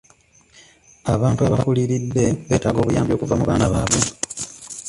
Abantu 1.13 1.41
abakuliridde 1.43 2.25
beetaaga 2.47 2.79
obuyambi 2.81 3.11
okuva 3.13 3.37
mu 3.39 3.45
baana 3.49 3.65
baabwe. 3.73 4.01